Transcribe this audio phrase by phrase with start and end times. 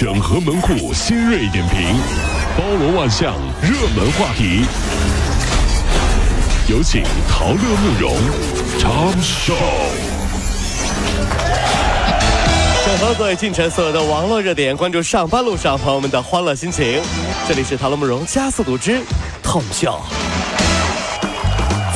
[0.00, 1.80] 整合门户新锐点评，
[2.56, 4.64] 包罗万象，热门话题。
[6.68, 8.16] 有请陶乐慕容
[8.78, 9.56] 长寿。
[12.86, 17.02] 整合最近城所有的网络热点，关注上班路上朋友们的欢乐心情。
[17.48, 19.02] 这里是陶乐慕容加速度之
[19.42, 19.98] Tom 秀。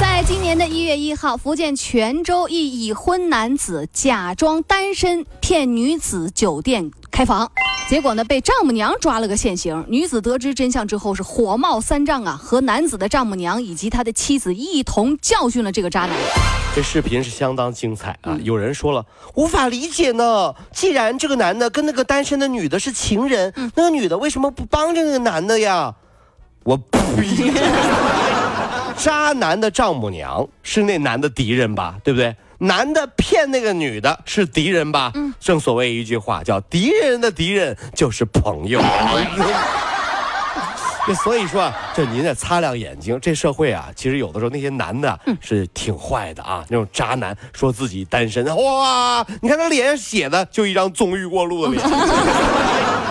[0.00, 7.48] 在今年的一月一号，福建泉州一已婚男子假装单身骗女子酒店开房，
[7.92, 9.84] 结果呢被丈母娘抓了个现行。
[9.86, 16.16] 女子得知真相之后是火冒三丈啊，和男子的丈母娘以及他的妻子一同教训了这个渣男。
[16.74, 18.38] 这视频是相当精彩啊！
[18.42, 20.54] 有人说了，无法理解呢。
[20.72, 25.94] 既然这个男的跟那个单身的女的是情人，那个女的为什么不帮着那个男的呀？
[26.64, 27.52] 我呸！
[28.96, 31.96] 渣男的丈母娘是那男的敌人吧？
[32.02, 32.34] 对不对？
[32.62, 35.10] 男的骗那个女的是敌人吧？
[35.14, 35.34] 嗯。
[35.40, 38.80] 正所谓一句话叫“敌人的敌人就是朋友”。
[41.08, 43.18] 那 所以说啊，这您得擦亮眼睛。
[43.20, 51.82] 这社会啊，其实有的时候那些男的是挺坏的啊，那种渣男说自己单身，哇，你看他脸上写的就一张纵欲过路的脸。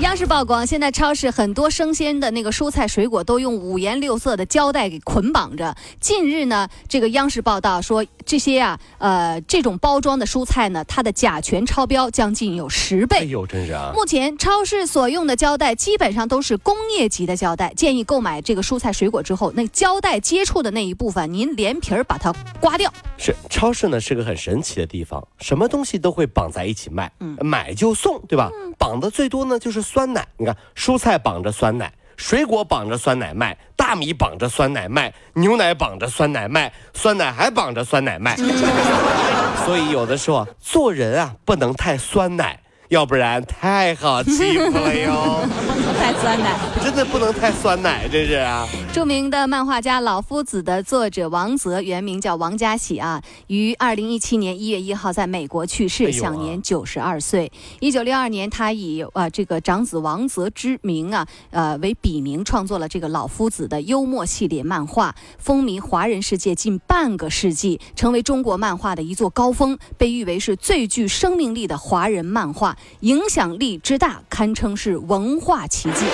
[0.00, 5.76] 央视曝光，现在超市很多生鲜的那个蔬菜水果都用五颜六色的胶带给捆绑着。
[6.00, 13.18] 近日呢，这个央视报道说，这些啊，呃，这种包装的蔬菜呢，它的甲醛超标将近有十倍。
[13.18, 13.92] 哎呦，真是啊！
[13.94, 22.90] 目前超市所用的胶带基本上都是工业级的胶带，建议购买这个蔬菜水果之后，那胶带接触的那一部分，您连皮儿把它刮掉。
[23.18, 28.50] 是，超市呢是个很神奇的地方，什么东西都会绑在一起卖，嗯，买就送，对吧？
[28.78, 29.89] 绑的最多呢就是。
[29.92, 38.36] 酸奶，你看，蔬菜绑着酸奶，水果绑着酸奶卖，大米绑着酸奶卖，牛奶绑着酸奶卖，酸奶还绑着酸奶卖。
[39.66, 42.60] 所以有的时候做人啊，不能太酸奶。
[42.90, 45.46] 要不然太好欺负了哟！
[45.96, 48.66] 太酸奶，真的不能太酸奶，这是啊。
[48.92, 57.52] 著名的漫画家《老夫子》的作者王泽，原名叫王家喜啊，于二零一七年一月一号在美国去世，享年九十二岁。
[57.78, 72.76] 一九六二年，他以啊这个长子王泽之名啊，呃为笔名创作了这个《老夫子》的幽默系列漫画，风靡华人世界近半个世纪，成为中国漫画的一座高峰，被誉为是最具生命力的华人漫画。
[73.00, 76.06] 影响力之大，堪称是文化奇迹。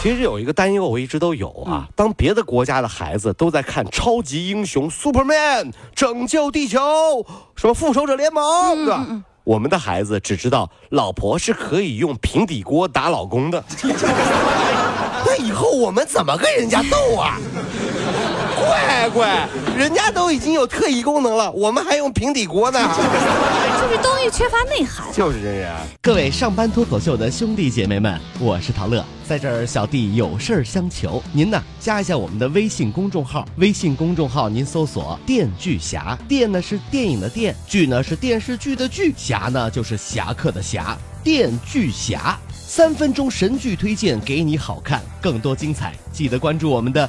[0.00, 1.88] 其实有一个担忧，我一直都有啊。
[1.96, 6.78] 当别的国家的孩子都在看超级英雄 Superman 拯救地球，
[7.56, 9.06] 什么复仇者联盟，对吧？
[9.42, 13.62] 我们的孩子只知道老婆是可以用平底锅打老公的。
[15.26, 17.36] 那以后我们怎么跟人家斗啊？
[19.10, 22.78] 乖乖，人家都已经有特异功能了，我们还用平底锅呢。
[23.80, 25.06] 就是东西缺乏内涵。
[25.12, 25.74] 就是这样。
[26.02, 42.38] 各位上班脱口秀的兄弟姐妹们，我是陶乐，在这儿小弟有事儿相求，您呢加一下我们的微信公众号，微信公众号您搜索“电锯侠”，电呢是电影的电，剧呢是电视剧的剧，侠呢就是侠客的侠，电锯侠。
[42.50, 47.08] 三分钟神剧推荐给你好看，更多精彩，记得关注我们的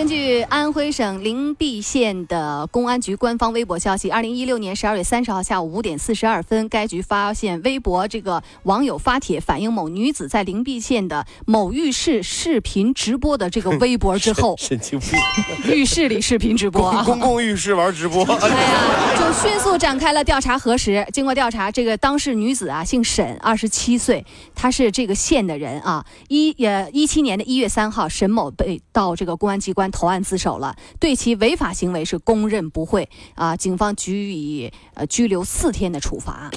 [0.00, 15.18] 根据安徽省灵璧县的公安局官方微博消息，二零一六年十二月三十号下午五点四十二分，该局发现微博这个网友发帖反映某女子在灵璧县的某浴室视频直播的这个微博之后， 神经病，
[15.70, 21.06] 浴室里视频直播，公共浴室玩直播，哎呀，就迅速展开了调查核实。
[21.12, 24.24] 经过调查，这个当事女子啊，姓沈，二十七岁，
[24.54, 26.06] 她是这个县的人啊。
[26.28, 29.89] 一呃一七年的一月三号，沈某被到这个公安机关。
[29.90, 33.56] 关投案自首了，对其违法行为是供认不讳啊！
[33.56, 36.50] 警方予以呃拘留四天的处罚。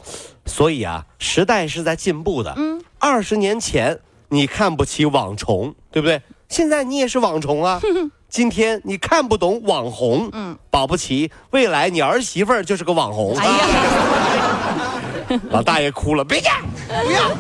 [0.46, 2.54] 所以啊，时代是在进步的。
[2.58, 4.00] 嗯，二十年前
[4.30, 6.22] 你看不起网虫，对不对？
[6.50, 7.82] 现在你也是网虫啊！
[8.30, 13.36] 今天你看不懂网红，嗯，保不齐未来你儿媳妇儿就是个网红。
[13.38, 16.50] 哎呀， 老大爷哭了，别介，
[16.88, 17.32] 不要。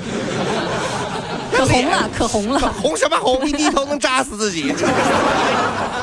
[1.65, 2.59] 可红了， 可红了！
[2.81, 3.47] 红什么红？
[3.47, 4.73] 一低头能扎死自己。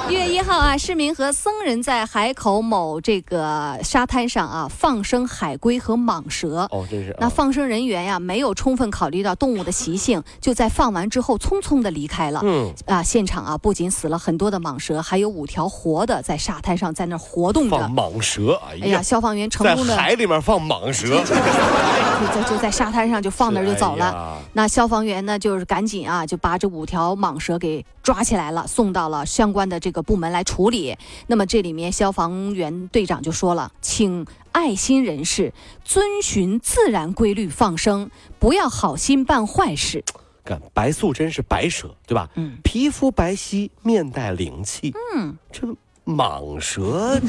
[0.09, 6.67] 一 月一号啊，市民和僧人在海口某这个沙滩上啊放生海龟和蟒蛇。
[6.71, 7.15] 哦，真是。
[7.21, 12.41] 那放生人员呀，没有充分考虑到动物的习性，就在放完之后匆匆的离开了。
[12.43, 12.73] 嗯。
[12.87, 17.79] 啊，现场啊，不仅死了很多的蟒蛇，还有五条活的在沙滩上在那活动着。
[17.79, 24.39] 放蟒蛇，哎呀，消防员成功的在海里面放蟒蛇， 就在就在沙滩上就放那儿就走了。
[24.55, 25.50] 那消防员呢就。
[25.51, 30.97] 就是赶紧啊，就把这五条蟒蛇给抓起来了，送到了相关的这个部门来处理。
[31.27, 35.53] 那么这里面消防员队长就说了，请爱心人士
[35.85, 38.09] 遵循自然规律放生，
[38.39, 40.05] 不要好心办坏事。
[40.45, 42.31] 看白素贞是白蛇，对吧？
[42.37, 44.95] 嗯，皮肤白皙，面带灵气。
[45.17, 45.67] 嗯，这
[46.07, 47.21] 蟒蛇，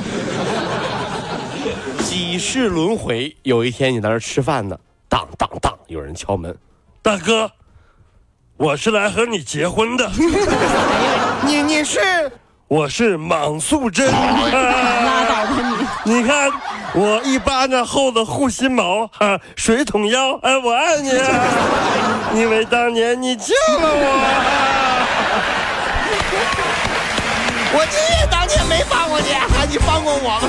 [2.04, 3.36] 几世轮回。
[3.42, 4.80] 有一天你在那儿吃饭呢，
[5.10, 6.56] 当当当，有人敲门，
[7.02, 7.50] 大哥，
[8.58, 10.10] 我是来和你结婚的。
[11.46, 11.98] 你你是？
[12.68, 14.06] 我是莽素贞。
[14.06, 15.48] 拉倒吧
[16.04, 16.12] 你！
[16.20, 16.50] 你看
[16.92, 21.26] 我一巴掌厚的护心毛，哈，水桶腰，哎，我爱你啊！
[22.36, 24.06] 因为当年你救了我。
[27.72, 29.28] 我你也当年没放过你，
[29.70, 30.48] 你放过我吗？